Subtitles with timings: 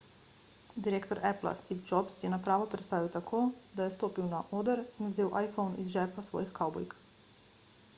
[0.85, 3.41] direktor appla steve jobs je napravo predstavil tako
[3.79, 6.97] da je stopil na oder in vzel iphone iz žepa svojih kavbojk